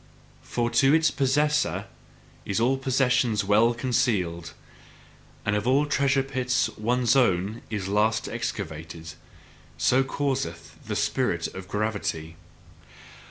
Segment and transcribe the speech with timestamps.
[0.41, 1.85] For to its possessor
[2.43, 4.53] is all possession well concealed,
[5.45, 9.13] and of all treasure pits one's own is last excavated
[9.77, 12.35] so causeth the spirit of gravity.